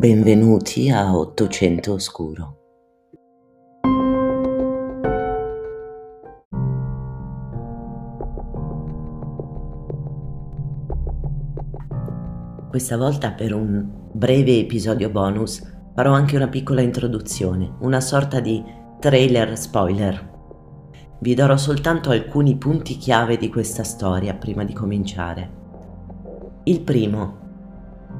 Benvenuti 0.00 0.88
a 0.88 1.14
Ottocento 1.14 1.92
Oscuro. 1.92 2.56
Questa 12.70 12.96
volta 12.96 13.32
per 13.32 13.52
un 13.52 13.86
breve 14.10 14.60
episodio 14.60 15.10
bonus 15.10 15.60
farò 15.94 16.12
anche 16.12 16.36
una 16.36 16.48
piccola 16.48 16.80
introduzione, 16.80 17.74
una 17.80 18.00
sorta 18.00 18.40
di 18.40 18.64
trailer 19.00 19.58
spoiler. 19.58 20.30
Vi 21.18 21.34
darò 21.34 21.58
soltanto 21.58 22.08
alcuni 22.08 22.56
punti 22.56 22.96
chiave 22.96 23.36
di 23.36 23.50
questa 23.50 23.84
storia 23.84 24.32
prima 24.32 24.64
di 24.64 24.72
cominciare. 24.72 25.50
Il 26.64 26.80
primo. 26.80 27.36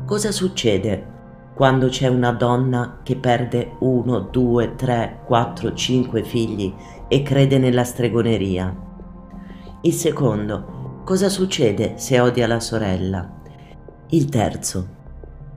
Cosa 0.04 0.30
succede 0.30 1.19
quando 1.54 1.88
c'è 1.88 2.08
una 2.08 2.32
donna 2.32 3.00
che 3.02 3.16
perde 3.16 3.76
uno, 3.80 4.20
due, 4.20 4.74
tre, 4.76 5.20
quattro, 5.26 5.74
cinque 5.74 6.24
figli 6.24 6.72
e 7.08 7.22
crede 7.22 7.58
nella 7.58 7.84
stregoneria. 7.84 8.74
Il 9.82 9.92
secondo, 9.92 11.02
cosa 11.04 11.28
succede 11.28 11.94
se 11.96 12.20
odia 12.20 12.46
la 12.46 12.60
sorella? 12.60 13.38
Il 14.08 14.28
terzo, 14.28 14.98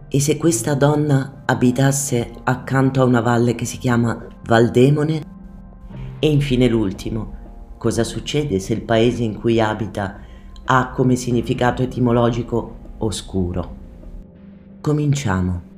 e 0.08 0.20
se 0.20 0.38
questa 0.38 0.76
donna 0.76 1.42
abitasse 1.46 2.34
accanto 2.44 3.02
a 3.02 3.06
una 3.06 3.22
valle 3.22 3.56
che 3.56 3.66
si 3.66 3.80
chiama 3.80 4.28
Valdemone? 4.44 5.24
E 6.20 6.30
infine 6.30 6.68
l'ultimo, 6.68 7.34
cosa 7.80 8.04
succede 8.04 8.60
se 8.60 8.74
il 8.74 8.84
paese 8.84 9.24
in 9.24 9.40
cui 9.40 9.60
abita 9.60 10.20
ha 10.66 10.90
come 10.92 11.16
significato 11.16 11.82
etimologico 11.82 12.76
oscuro? 13.00 13.76
Cominciamo. 14.82 15.73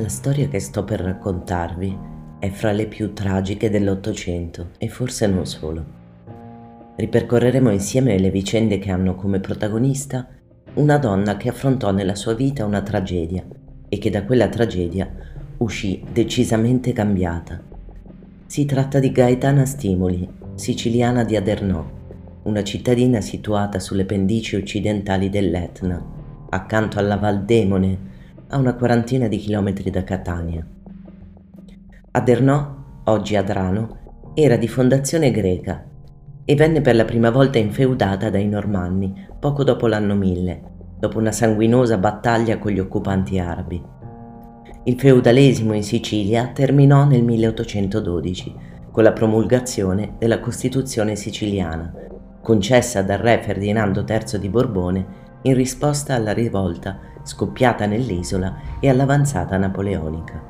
La 0.00 0.08
storia 0.08 0.48
che 0.48 0.60
sto 0.60 0.82
per 0.82 0.98
raccontarvi 1.00 1.98
è 2.38 2.48
fra 2.48 2.72
le 2.72 2.86
più 2.86 3.12
tragiche 3.12 3.68
dell'Ottocento 3.68 4.70
e 4.78 4.88
forse 4.88 5.26
non 5.26 5.44
solo. 5.44 5.84
Ripercorreremo 6.96 7.70
insieme 7.70 8.18
le 8.18 8.30
vicende 8.30 8.78
che 8.78 8.90
hanno 8.90 9.14
come 9.14 9.40
protagonista 9.40 10.26
una 10.74 10.96
donna 10.96 11.36
che 11.36 11.50
affrontò 11.50 11.90
nella 11.90 12.14
sua 12.14 12.32
vita 12.32 12.64
una 12.64 12.80
tragedia 12.80 13.44
e 13.90 13.98
che 13.98 14.08
da 14.08 14.24
quella 14.24 14.48
tragedia 14.48 15.06
uscì 15.58 16.02
decisamente 16.10 16.92
cambiata. 16.92 17.60
Si 18.46 18.64
tratta 18.64 19.00
di 19.00 19.12
Gaetana 19.12 19.66
Stimoli, 19.66 20.26
siciliana 20.54 21.24
di 21.24 21.36
Adernò, 21.36 21.86
una 22.44 22.62
cittadina 22.64 23.20
situata 23.20 23.78
sulle 23.78 24.06
pendici 24.06 24.56
occidentali 24.56 25.28
dell'Etna, 25.28 26.02
accanto 26.48 26.98
alla 26.98 27.18
Val 27.18 27.44
Demone, 27.44 28.08
a 28.50 28.58
una 28.58 28.74
quarantina 28.74 29.28
di 29.28 29.36
chilometri 29.36 29.90
da 29.90 30.02
Catania. 30.02 30.66
Adernò, 32.12 32.76
oggi 33.04 33.36
Adrano, 33.36 34.32
era 34.34 34.56
di 34.56 34.66
fondazione 34.66 35.30
greca 35.30 35.84
e 36.44 36.54
venne 36.56 36.80
per 36.80 36.96
la 36.96 37.04
prima 37.04 37.30
volta 37.30 37.58
infeudata 37.58 38.28
dai 38.28 38.48
Normanni 38.48 39.28
poco 39.38 39.62
dopo 39.62 39.86
l'anno 39.86 40.16
1000, 40.16 40.62
dopo 40.98 41.18
una 41.18 41.30
sanguinosa 41.30 41.96
battaglia 41.96 42.58
con 42.58 42.72
gli 42.72 42.80
occupanti 42.80 43.38
arabi. 43.38 43.80
Il 44.82 44.98
feudalesimo 44.98 45.72
in 45.72 45.84
Sicilia 45.84 46.48
terminò 46.48 47.04
nel 47.04 47.22
1812 47.22 48.54
con 48.90 49.04
la 49.04 49.12
promulgazione 49.12 50.14
della 50.18 50.40
Costituzione 50.40 51.14
siciliana, 51.14 51.92
concessa 52.42 53.02
dal 53.02 53.18
re 53.18 53.40
Ferdinando 53.42 54.04
III 54.08 54.40
di 54.40 54.48
Borbone 54.48 55.06
in 55.42 55.54
risposta 55.54 56.14
alla 56.14 56.32
rivolta 56.32 57.09
scoppiata 57.22 57.86
nell'isola 57.86 58.78
e 58.80 58.88
all'avanzata 58.88 59.56
napoleonica. 59.56 60.42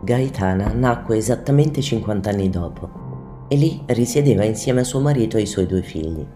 Gaetana 0.00 0.72
nacque 0.72 1.16
esattamente 1.16 1.82
50 1.82 2.30
anni 2.30 2.50
dopo 2.50 3.46
e 3.48 3.56
lì 3.56 3.82
risiedeva 3.86 4.44
insieme 4.44 4.80
a 4.80 4.84
suo 4.84 5.00
marito 5.00 5.36
e 5.36 5.40
ai 5.40 5.46
suoi 5.46 5.66
due 5.66 5.82
figli. 5.82 6.26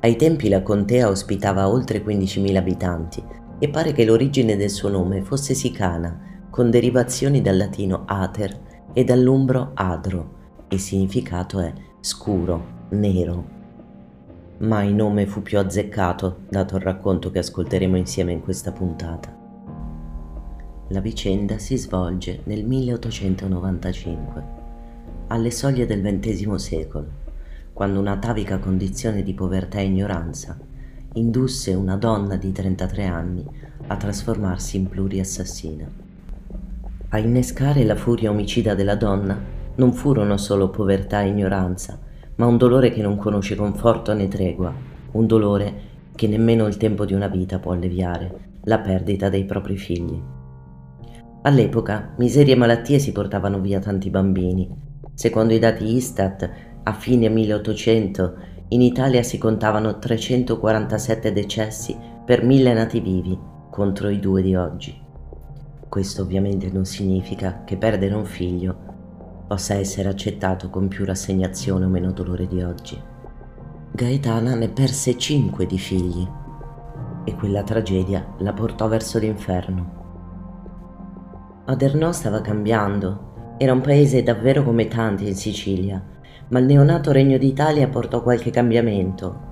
Ai 0.00 0.16
tempi 0.16 0.48
la 0.48 0.62
contea 0.62 1.08
ospitava 1.08 1.68
oltre 1.68 2.04
15.000 2.04 2.56
abitanti 2.56 3.22
e 3.58 3.68
pare 3.68 3.92
che 3.92 4.04
l'origine 4.04 4.56
del 4.56 4.70
suo 4.70 4.88
nome 4.88 5.22
fosse 5.22 5.54
sicana, 5.54 6.46
con 6.50 6.70
derivazioni 6.70 7.40
dal 7.40 7.56
latino 7.56 8.04
ater 8.06 8.60
e 8.92 9.04
dall'umbro 9.04 9.70
adro. 9.74 10.36
Il 10.68 10.80
significato 10.80 11.60
è 11.60 11.72
scuro, 12.00 12.86
nero, 12.90 13.56
Mai 14.60 14.92
nome 14.92 15.24
fu 15.26 15.40
più 15.40 15.56
azzeccato, 15.60 16.40
dato 16.48 16.74
il 16.74 16.82
racconto 16.82 17.30
che 17.30 17.38
ascolteremo 17.38 17.96
insieme 17.96 18.32
in 18.32 18.40
questa 18.40 18.72
puntata. 18.72 19.32
La 20.88 20.98
vicenda 21.00 21.58
si 21.58 21.76
svolge 21.76 22.40
nel 22.42 22.64
1895, 22.64 24.44
alle 25.28 25.52
soglie 25.52 25.86
del 25.86 26.02
XX 26.02 26.54
secolo, 26.54 27.06
quando 27.72 28.00
un'atavica 28.00 28.58
condizione 28.58 29.22
di 29.22 29.32
povertà 29.32 29.78
e 29.78 29.84
ignoranza 29.84 30.58
indusse 31.12 31.72
una 31.74 31.96
donna 31.96 32.34
di 32.34 32.50
33 32.50 33.04
anni 33.04 33.46
a 33.86 33.96
trasformarsi 33.96 34.76
in 34.76 34.88
pluriassassina. 34.88 35.88
A 37.10 37.18
innescare 37.18 37.84
la 37.84 37.94
furia 37.94 38.30
omicida 38.30 38.74
della 38.74 38.96
donna 38.96 39.38
non 39.76 39.92
furono 39.92 40.36
solo 40.36 40.68
povertà 40.68 41.22
e 41.22 41.28
ignoranza, 41.28 42.06
ma 42.38 42.46
un 42.46 42.56
dolore 42.56 42.90
che 42.90 43.02
non 43.02 43.16
conosce 43.16 43.56
conforto 43.56 44.12
né 44.14 44.28
tregua, 44.28 44.72
un 45.12 45.26
dolore 45.26 45.86
che 46.14 46.28
nemmeno 46.28 46.66
il 46.66 46.76
tempo 46.76 47.04
di 47.04 47.12
una 47.12 47.26
vita 47.26 47.58
può 47.58 47.72
alleviare, 47.72 48.56
la 48.64 48.78
perdita 48.78 49.28
dei 49.28 49.44
propri 49.44 49.76
figli. 49.76 50.20
All'epoca 51.42 52.14
miserie 52.18 52.54
e 52.54 52.56
malattie 52.56 53.00
si 53.00 53.10
portavano 53.10 53.60
via 53.60 53.80
tanti 53.80 54.08
bambini. 54.10 54.68
Secondo 55.14 55.52
i 55.52 55.58
dati 55.58 55.94
Istat, 55.94 56.50
a 56.84 56.92
fine 56.92 57.28
1800 57.28 58.34
in 58.68 58.82
Italia 58.82 59.22
si 59.24 59.36
contavano 59.38 59.98
347 59.98 61.32
decessi 61.32 61.96
per 62.24 62.44
mille 62.44 62.72
nati 62.72 63.00
vivi 63.00 63.36
contro 63.70 64.10
i 64.10 64.20
due 64.20 64.42
di 64.42 64.54
oggi. 64.54 64.96
Questo 65.88 66.22
ovviamente 66.22 66.70
non 66.70 66.84
significa 66.84 67.62
che 67.64 67.76
perdere 67.76 68.14
un 68.14 68.26
figlio 68.26 68.97
possa 69.48 69.74
essere 69.74 70.10
accettato 70.10 70.68
con 70.68 70.88
più 70.88 71.06
rassegnazione 71.06 71.86
o 71.86 71.88
meno 71.88 72.12
dolore 72.12 72.46
di 72.46 72.62
oggi. 72.62 73.00
Gaetana 73.90 74.54
ne 74.54 74.68
perse 74.68 75.16
cinque 75.16 75.64
di 75.64 75.78
figli 75.78 76.28
e 77.24 77.34
quella 77.34 77.62
tragedia 77.62 78.34
la 78.40 78.52
portò 78.52 78.88
verso 78.88 79.18
l'inferno. 79.18 79.96
Adernò 81.64 82.12
stava 82.12 82.42
cambiando, 82.42 83.56
era 83.56 83.72
un 83.72 83.80
paese 83.80 84.22
davvero 84.22 84.62
come 84.62 84.86
tanti 84.86 85.26
in 85.26 85.34
Sicilia, 85.34 86.02
ma 86.48 86.58
il 86.58 86.66
neonato 86.66 87.10
Regno 87.10 87.38
d'Italia 87.38 87.88
portò 87.88 88.22
qualche 88.22 88.50
cambiamento. 88.50 89.46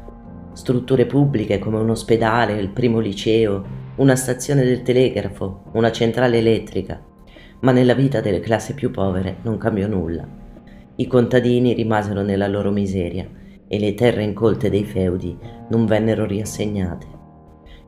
Strutture 0.52 1.06
pubbliche 1.06 1.58
come 1.58 1.78
un 1.78 1.90
ospedale, 1.90 2.60
il 2.60 2.70
primo 2.70 2.98
liceo, 2.98 3.64
una 3.96 4.14
stazione 4.14 4.62
del 4.62 4.82
telegrafo, 4.82 5.64
una 5.72 5.90
centrale 5.90 6.38
elettrica, 6.38 7.02
ma 7.60 7.72
nella 7.72 7.94
vita 7.94 8.20
delle 8.20 8.40
classi 8.40 8.74
più 8.74 8.90
povere 8.90 9.36
non 9.42 9.58
cambiò 9.58 9.86
nulla. 9.86 10.26
I 10.96 11.06
contadini 11.06 11.74
rimasero 11.74 12.22
nella 12.22 12.48
loro 12.48 12.70
miseria 12.70 13.28
e 13.68 13.78
le 13.78 13.94
terre 13.94 14.22
incolte 14.22 14.70
dei 14.70 14.84
feudi 14.84 15.36
non 15.68 15.86
vennero 15.86 16.24
riassegnate. 16.24 17.06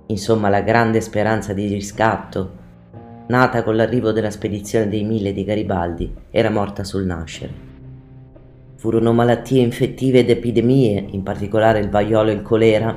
Insomma, 0.07 0.49
la 0.49 0.63
grande 0.63 1.01
speranza 1.01 1.53
di 1.53 1.67
riscatto, 1.67 2.57
nata 3.29 3.63
con 3.63 3.77
l'arrivo 3.77 4.13
della 4.13 4.31
spedizione 4.31 4.89
dei 4.89 5.05
mille 5.05 5.33
di 5.33 5.45
Garibaldi, 5.45 6.13
era 6.31 6.51
morta 6.51 6.83
sul 6.85 7.05
nascere. 7.05 7.67
Furono 8.77 9.13
malattie 9.13 9.61
infettive 9.61 10.21
ed 10.21 10.31
epidemie, 10.31 11.05
in 11.11 11.23
particolare 11.23 11.81
il 11.81 11.91
vaiolo 11.91 12.31
e 12.31 12.35
il 12.35 12.43
colera, 12.43 12.97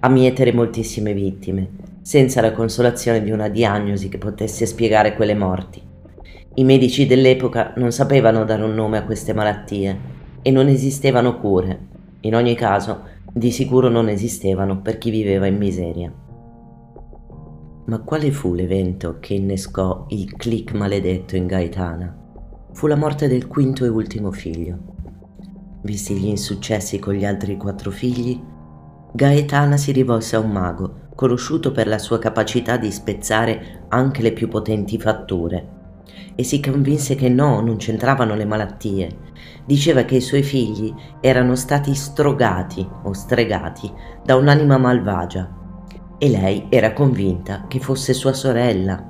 a 0.00 0.08
mietere 0.08 0.52
moltissime 0.52 1.12
vittime, 1.12 1.68
senza 2.02 2.40
la 2.40 2.52
consolazione 2.52 3.22
di 3.22 3.30
una 3.30 3.48
diagnosi 3.48 4.08
che 4.08 4.18
potesse 4.18 4.64
spiegare 4.64 5.14
quelle 5.14 5.34
morti. 5.34 5.87
I 6.58 6.64
medici 6.64 7.06
dell'epoca 7.06 7.72
non 7.76 7.92
sapevano 7.92 8.42
dare 8.42 8.64
un 8.64 8.74
nome 8.74 8.98
a 8.98 9.04
queste 9.04 9.32
malattie 9.32 9.96
e 10.42 10.50
non 10.50 10.66
esistevano 10.66 11.38
cure. 11.38 11.86
In 12.22 12.34
ogni 12.34 12.56
caso, 12.56 13.02
di 13.32 13.52
sicuro 13.52 13.88
non 13.88 14.08
esistevano 14.08 14.80
per 14.80 14.98
chi 14.98 15.10
viveva 15.10 15.46
in 15.46 15.56
miseria. 15.56 16.12
Ma 17.84 18.00
quale 18.00 18.32
fu 18.32 18.54
l'evento 18.54 19.18
che 19.20 19.34
innescò 19.34 20.06
il 20.08 20.34
click 20.34 20.72
maledetto 20.72 21.36
in 21.36 21.46
Gaetana? 21.46 22.16
Fu 22.72 22.88
la 22.88 22.96
morte 22.96 23.28
del 23.28 23.46
quinto 23.46 23.84
e 23.84 23.88
ultimo 23.88 24.32
figlio. 24.32 24.78
Visti 25.82 26.16
gli 26.16 26.26
insuccessi 26.26 26.98
con 26.98 27.14
gli 27.14 27.24
altri 27.24 27.56
quattro 27.56 27.92
figli, 27.92 28.36
Gaetana 29.12 29.76
si 29.76 29.92
rivolse 29.92 30.34
a 30.34 30.40
un 30.40 30.50
mago, 30.50 31.06
conosciuto 31.14 31.70
per 31.70 31.86
la 31.86 31.98
sua 31.98 32.18
capacità 32.18 32.76
di 32.76 32.90
spezzare 32.90 33.84
anche 33.90 34.22
le 34.22 34.32
più 34.32 34.48
potenti 34.48 34.98
fatture 34.98 35.76
e 36.40 36.44
si 36.44 36.60
convinse 36.60 37.16
che 37.16 37.28
no, 37.28 37.60
non 37.60 37.78
c'entravano 37.78 38.36
le 38.36 38.44
malattie. 38.44 39.08
Diceva 39.64 40.04
che 40.04 40.14
i 40.14 40.20
suoi 40.20 40.44
figli 40.44 40.94
erano 41.20 41.56
stati 41.56 41.96
strogati 41.96 42.88
o 43.02 43.12
stregati 43.12 43.92
da 44.22 44.36
un'anima 44.36 44.78
malvagia 44.78 45.52
e 46.16 46.28
lei 46.28 46.66
era 46.68 46.92
convinta 46.92 47.64
che 47.66 47.80
fosse 47.80 48.12
sua 48.12 48.32
sorella. 48.34 49.04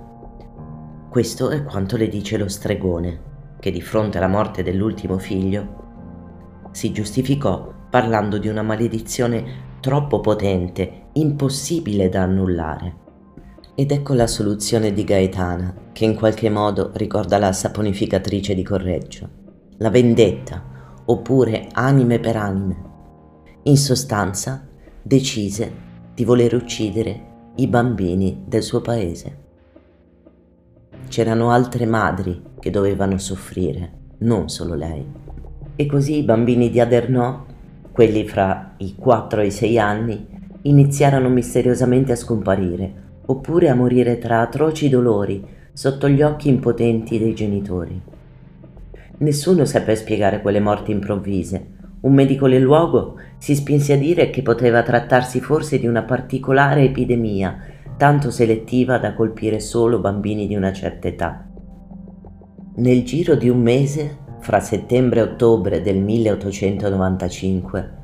Questo 1.10 1.50
è 1.50 1.64
quanto 1.64 1.98
le 1.98 2.08
dice 2.08 2.38
lo 2.38 2.48
stregone, 2.48 3.20
che 3.60 3.70
di 3.70 3.82
fronte 3.82 4.16
alla 4.16 4.26
morte 4.26 4.62
dell'ultimo 4.62 5.18
figlio 5.18 6.70
si 6.70 6.92
giustificò 6.92 7.74
parlando 7.90 8.38
di 8.38 8.48
una 8.48 8.62
maledizione 8.62 9.66
troppo 9.80 10.20
potente, 10.20 11.08
impossibile 11.12 12.08
da 12.08 12.22
annullare. 12.22 13.07
Ed 13.80 13.92
ecco 13.92 14.12
la 14.12 14.26
soluzione 14.26 14.92
di 14.92 15.04
Gaetana, 15.04 15.72
che 15.92 16.04
in 16.04 16.16
qualche 16.16 16.50
modo 16.50 16.90
ricorda 16.94 17.38
la 17.38 17.52
saponificatrice 17.52 18.52
di 18.52 18.64
Correggio, 18.64 19.28
la 19.76 19.88
vendetta, 19.88 21.00
oppure 21.04 21.68
anime 21.74 22.18
per 22.18 22.34
anime. 22.34 22.76
In 23.62 23.76
sostanza, 23.76 24.66
decise 25.00 25.72
di 26.12 26.24
voler 26.24 26.54
uccidere 26.54 27.52
i 27.54 27.68
bambini 27.68 28.42
del 28.48 28.64
suo 28.64 28.80
paese. 28.80 29.38
C'erano 31.06 31.52
altre 31.52 31.86
madri 31.86 32.42
che 32.58 32.70
dovevano 32.70 33.16
soffrire, 33.16 33.92
non 34.18 34.48
solo 34.48 34.74
lei. 34.74 35.06
E 35.76 35.86
così 35.86 36.18
i 36.18 36.24
bambini 36.24 36.68
di 36.68 36.80
Adernò, 36.80 37.46
quelli 37.92 38.26
fra 38.26 38.74
i 38.78 38.96
4 38.96 39.40
e 39.40 39.46
i 39.46 39.52
6 39.52 39.78
anni, 39.78 40.26
iniziarono 40.62 41.28
misteriosamente 41.28 42.10
a 42.10 42.16
scomparire 42.16 43.06
oppure 43.30 43.68
a 43.68 43.74
morire 43.74 44.18
tra 44.18 44.40
atroci 44.40 44.88
dolori 44.88 45.44
sotto 45.72 46.08
gli 46.08 46.22
occhi 46.22 46.48
impotenti 46.48 47.18
dei 47.18 47.34
genitori. 47.34 48.00
Nessuno 49.18 49.64
seppe 49.64 49.96
spiegare 49.96 50.40
quelle 50.40 50.60
morti 50.60 50.92
improvvise. 50.92 51.76
Un 52.00 52.14
medico 52.14 52.48
del 52.48 52.62
luogo 52.62 53.16
si 53.38 53.54
spinse 53.54 53.92
a 53.92 53.96
dire 53.96 54.30
che 54.30 54.42
poteva 54.42 54.82
trattarsi 54.82 55.40
forse 55.40 55.78
di 55.78 55.86
una 55.86 56.02
particolare 56.02 56.84
epidemia, 56.84 57.58
tanto 57.96 58.30
selettiva 58.30 58.98
da 58.98 59.12
colpire 59.12 59.60
solo 59.60 59.98
bambini 59.98 60.46
di 60.46 60.54
una 60.54 60.72
certa 60.72 61.08
età. 61.08 61.46
Nel 62.76 63.04
giro 63.04 63.34
di 63.34 63.48
un 63.48 63.60
mese, 63.60 64.18
fra 64.38 64.60
settembre 64.60 65.20
e 65.20 65.24
ottobre 65.24 65.82
del 65.82 65.98
1895, 65.98 67.96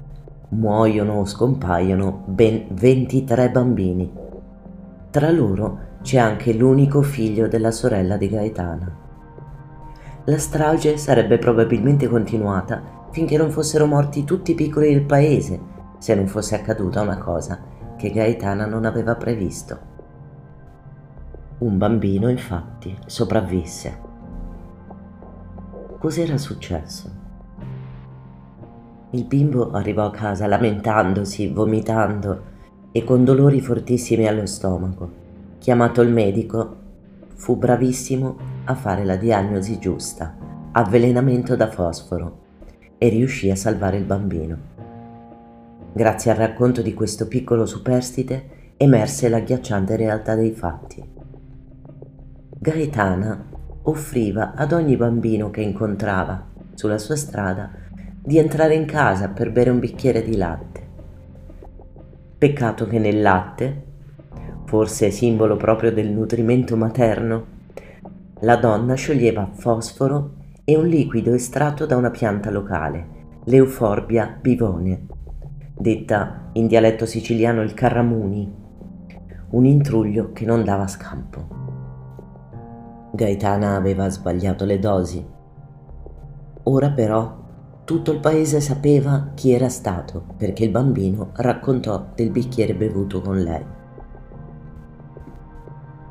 muoiono 0.50 1.20
o 1.20 1.24
scompaiono 1.24 2.24
ben 2.26 2.66
23 2.70 3.50
bambini. 3.50 4.23
Tra 5.14 5.31
loro 5.31 5.99
c'è 6.02 6.19
anche 6.19 6.52
l'unico 6.52 7.00
figlio 7.00 7.46
della 7.46 7.70
sorella 7.70 8.16
di 8.16 8.28
Gaetana. 8.28 8.96
La 10.25 10.38
strage 10.38 10.96
sarebbe 10.96 11.38
probabilmente 11.38 12.08
continuata 12.08 13.06
finché 13.12 13.37
non 13.37 13.52
fossero 13.52 13.87
morti 13.87 14.25
tutti 14.25 14.50
i 14.50 14.55
piccoli 14.56 14.93
del 14.93 15.05
paese, 15.05 15.61
se 15.99 16.16
non 16.16 16.26
fosse 16.26 16.56
accaduta 16.56 17.00
una 17.02 17.19
cosa 17.19 17.62
che 17.96 18.11
Gaetana 18.11 18.66
non 18.66 18.84
aveva 18.84 19.14
previsto. 19.14 19.78
Un 21.58 21.78
bambino, 21.78 22.28
infatti, 22.28 22.99
sopravvisse. 23.06 24.00
Cos'era 25.96 26.37
successo? 26.38 27.12
Il 29.10 29.25
bimbo 29.26 29.70
arrivò 29.70 30.06
a 30.06 30.10
casa 30.10 30.49
lamentandosi, 30.49 31.52
vomitando 31.52 32.53
e 32.96 33.02
con 33.02 33.25
dolori 33.25 33.61
fortissimi 33.61 34.29
allo 34.29 34.46
stomaco. 34.46 35.11
Chiamato 35.58 36.00
il 36.00 36.11
medico, 36.11 36.76
fu 37.35 37.56
bravissimo 37.56 38.37
a 38.67 38.76
fare 38.76 39.05
la 39.05 39.17
diagnosi 39.17 39.81
giusta, 39.81 40.37
avvelenamento 40.70 41.56
da 41.56 41.69
fosforo, 41.69 42.43
e 42.96 43.08
riuscì 43.08 43.50
a 43.50 43.56
salvare 43.56 43.96
il 43.96 44.05
bambino. 44.05 44.58
Grazie 45.93 46.31
al 46.31 46.37
racconto 46.37 46.82
di 46.82 46.94
questo 46.94 47.26
piccolo 47.26 47.67
superstite 47.67 48.75
emerse 48.76 49.29
l'agghiacciante 49.29 49.96
realtà 49.96 50.37
dei 50.37 50.52
fatti. 50.52 51.05
Gaetana 52.61 53.44
offriva 53.82 54.55
ad 54.55 54.70
ogni 54.70 54.96
bambino 54.96 55.50
che 55.50 55.62
incontrava 55.62 56.46
sulla 56.75 56.99
sua 56.99 57.17
strada 57.17 57.73
di 58.23 58.38
entrare 58.38 58.76
in 58.76 58.85
casa 58.87 59.31
per 59.31 59.50
bere 59.50 59.70
un 59.70 59.81
bicchiere 59.81 60.23
di 60.23 60.37
latte 60.37 60.83
Peccato 62.44 62.87
che 62.87 62.99
nel 62.99 63.23
latte, 63.23 63.85
forse 64.67 65.11
simbolo 65.11 65.56
proprio 65.56 65.91
del 65.91 66.11
nutrimento 66.11 66.76
materno, 66.76 67.46
la 68.41 68.56
donna 68.56 68.93
scioglieva 68.93 69.49
fosforo 69.55 70.35
e 70.62 70.76
un 70.76 70.87
liquido 70.87 71.32
estratto 71.32 71.87
da 71.87 71.96
una 71.96 72.11
pianta 72.11 72.50
locale, 72.50 73.06
l'Euforbia 73.44 74.37
bivone, 74.38 75.06
detta 75.75 76.50
in 76.52 76.67
dialetto 76.67 77.06
siciliano 77.06 77.62
il 77.62 77.73
carramuni, 77.73 78.55
un 79.52 79.64
intruglio 79.64 80.32
che 80.35 80.44
non 80.44 80.64
dava 80.64 80.87
scampo. 80.87 81.46
Gaetana 83.12 83.75
aveva 83.75 84.11
sbagliato 84.11 84.67
le 84.67 84.79
dosi. 84.79 85.26
Ora 86.64 86.91
però 86.91 87.44
tutto 87.84 88.12
il 88.12 88.19
paese 88.19 88.60
sapeva 88.60 89.32
chi 89.34 89.52
era 89.52 89.69
stato 89.69 90.25
perché 90.38 90.64
il 90.64 90.70
bambino 90.70 91.31
raccontò 91.34 92.06
del 92.14 92.31
bicchiere 92.31 92.75
bevuto 92.75 93.20
con 93.20 93.42
lei. 93.42 93.64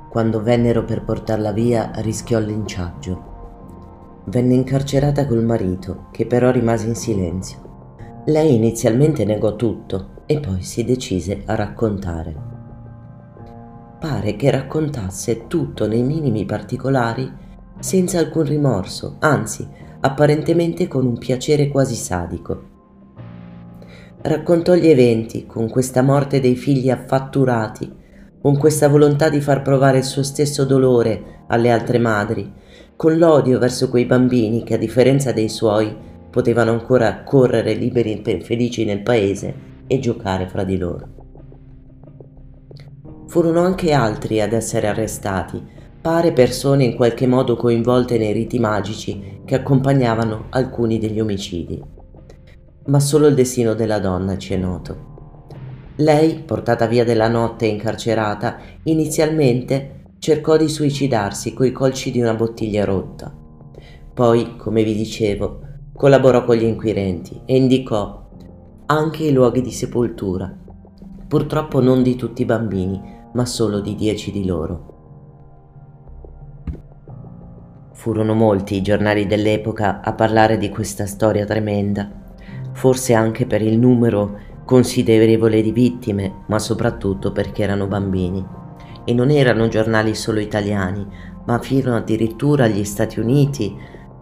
Quando 0.09 0.43
vennero 0.43 0.85
per 0.85 1.03
portarla 1.03 1.51
via 1.51 1.91
rischiò 1.95 2.37
il 2.37 2.45
linciaggio. 2.45 3.31
Venne 4.25 4.53
incarcerata 4.53 5.25
col 5.25 5.43
marito, 5.43 6.05
che 6.11 6.27
però 6.27 6.51
rimase 6.51 6.87
in 6.87 6.95
silenzio. 6.95 7.95
Lei 8.25 8.53
inizialmente 8.53 9.25
negò 9.25 9.55
tutto 9.55 10.21
e 10.27 10.39
poi 10.39 10.61
si 10.61 10.85
decise 10.85 11.41
a 11.45 11.55
raccontare. 11.55 12.51
Pare 13.99 14.35
che 14.35 14.51
raccontasse 14.51 15.47
tutto 15.47 15.87
nei 15.87 16.03
minimi 16.03 16.45
particolari 16.45 17.41
senza 17.79 18.19
alcun 18.19 18.43
rimorso, 18.43 19.15
anzi 19.19 19.67
apparentemente 20.05 20.87
con 20.87 21.05
un 21.05 21.17
piacere 21.17 21.69
quasi 21.69 21.95
sadico. 21.95 22.71
Raccontò 24.21 24.73
gli 24.75 24.87
eventi 24.87 25.45
con 25.45 25.69
questa 25.69 26.01
morte 26.01 26.41
dei 26.41 26.55
figli 26.55 26.89
affatturati, 26.89 27.91
con 28.41 28.57
questa 28.57 28.89
volontà 28.89 29.29
di 29.29 29.39
far 29.39 29.61
provare 29.61 29.99
il 29.99 30.03
suo 30.03 30.23
stesso 30.23 30.65
dolore 30.65 31.43
alle 31.47 31.71
altre 31.71 31.99
madri, 31.99 32.51
con 32.97 33.17
l'odio 33.17 33.59
verso 33.59 33.89
quei 33.89 34.05
bambini 34.05 34.63
che 34.63 34.73
a 34.73 34.77
differenza 34.77 35.31
dei 35.31 35.47
suoi 35.49 35.95
potevano 36.29 36.71
ancora 36.71 37.23
correre 37.23 37.73
liberi 37.73 38.21
e 38.21 38.41
felici 38.41 38.83
nel 38.83 39.01
paese 39.01 39.71
e 39.87 39.99
giocare 39.99 40.47
fra 40.47 40.65
di 40.65 40.77
loro. 40.77 41.07
Furono 43.27 43.61
anche 43.61 43.93
altri 43.93 44.41
ad 44.41 44.51
essere 44.51 44.87
arrestati, 44.87 45.72
pare 46.03 46.33
persone 46.33 46.83
in 46.83 46.95
qualche 46.95 47.25
modo 47.27 47.55
coinvolte 47.55 48.17
nei 48.17 48.33
riti 48.33 48.59
magici 48.59 49.39
che 49.45 49.55
accompagnavano 49.55 50.47
alcuni 50.49 50.99
degli 50.99 51.21
omicidi. 51.21 51.81
Ma 52.87 52.99
solo 52.99 53.27
il 53.27 53.35
destino 53.35 53.73
della 53.73 53.99
donna 53.99 54.37
ci 54.37 54.53
è 54.53 54.57
noto. 54.57 55.45
Lei, 55.95 56.39
portata 56.39 56.87
via 56.87 57.05
della 57.05 57.29
notte 57.29 57.67
e 57.67 57.69
incarcerata, 57.69 58.57
inizialmente 58.83 60.07
cercò 60.19 60.57
di 60.57 60.67
suicidarsi 60.67 61.53
coi 61.53 61.71
colci 61.71 62.11
di 62.11 62.19
una 62.19 62.33
bottiglia 62.33 62.83
rotta. 62.83 63.33
Poi, 64.13 64.57
come 64.57 64.83
vi 64.83 64.95
dicevo, 64.95 65.61
collaborò 65.93 66.43
con 66.43 66.57
gli 66.57 66.65
inquirenti 66.65 67.43
e 67.45 67.55
indicò 67.55 68.27
anche 68.87 69.23
i 69.23 69.31
luoghi 69.31 69.61
di 69.61 69.71
sepoltura, 69.71 70.53
purtroppo 71.29 71.79
non 71.79 72.03
di 72.03 72.17
tutti 72.17 72.41
i 72.41 72.45
bambini, 72.45 73.01
ma 73.31 73.45
solo 73.45 73.79
di 73.79 73.95
dieci 73.95 74.33
di 74.33 74.45
loro. 74.45 74.92
Furono 78.03 78.33
molti 78.33 78.75
i 78.75 78.81
giornali 78.81 79.25
dell'epoca 79.27 80.01
a 80.01 80.11
parlare 80.11 80.57
di 80.57 80.67
questa 80.67 81.05
storia 81.05 81.45
tremenda, 81.45 82.11
forse 82.73 83.13
anche 83.13 83.45
per 83.45 83.61
il 83.61 83.79
numero 83.79 84.39
considerevole 84.65 85.61
di 85.61 85.71
vittime, 85.71 86.43
ma 86.47 86.59
soprattutto 86.59 87.31
perché 87.31 87.63
erano 87.63 87.87
bambini. 87.87 88.45
E 89.05 89.13
non 89.13 89.29
erano 89.29 89.69
giornali 89.69 90.15
solo 90.15 90.41
italiani, 90.41 91.07
ma 91.45 91.59
fino 91.59 91.95
addirittura 91.95 92.65
agli 92.65 92.83
Stati 92.83 93.21
Uniti, 93.21 93.73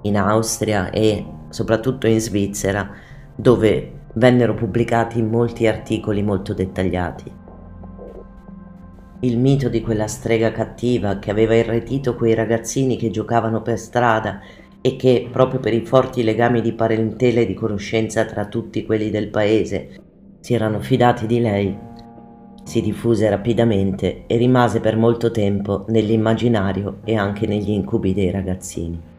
in 0.03 0.15
Austria 0.15 0.91
e 0.91 1.25
soprattutto 1.49 2.05
in 2.05 2.19
Svizzera, 2.19 2.87
dove 3.35 3.93
vennero 4.13 4.53
pubblicati 4.53 5.23
molti 5.23 5.65
articoli 5.65 6.21
molto 6.21 6.53
dettagliati 6.53 7.40
il 9.23 9.37
mito 9.37 9.69
di 9.69 9.81
quella 9.81 10.07
strega 10.07 10.51
cattiva 10.51 11.19
che 11.19 11.29
aveva 11.29 11.53
irretito 11.53 12.15
quei 12.15 12.33
ragazzini 12.33 12.97
che 12.97 13.11
giocavano 13.11 13.61
per 13.61 13.77
strada 13.77 14.41
e 14.81 14.95
che, 14.95 15.29
proprio 15.31 15.59
per 15.59 15.73
i 15.73 15.85
forti 15.85 16.23
legami 16.23 16.59
di 16.61 16.73
parentela 16.73 17.41
e 17.41 17.45
di 17.45 17.53
conoscenza 17.53 18.25
tra 18.25 18.45
tutti 18.45 18.83
quelli 18.83 19.11
del 19.11 19.29
paese, 19.29 19.89
si 20.39 20.55
erano 20.55 20.79
fidati 20.79 21.27
di 21.27 21.39
lei, 21.39 21.77
si 22.63 22.81
diffuse 22.81 23.29
rapidamente 23.29 24.23
e 24.25 24.37
rimase 24.37 24.79
per 24.79 24.97
molto 24.97 25.29
tempo 25.29 25.85
nell'immaginario 25.89 27.01
e 27.03 27.15
anche 27.15 27.45
negli 27.45 27.69
incubi 27.69 28.13
dei 28.13 28.31
ragazzini. 28.31 29.10